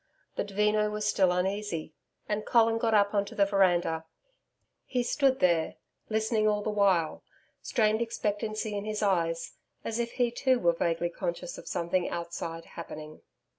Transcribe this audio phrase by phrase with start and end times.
[0.35, 1.93] But Veno was still uneasy,
[2.27, 4.03] and Colin got up on to the veranda.
[4.87, 5.75] He stood there,
[6.09, 7.21] listening all the while,
[7.61, 9.53] strained expectancy in his eyes
[9.85, 13.21] as if he too were vaguely conscious of something outside happening....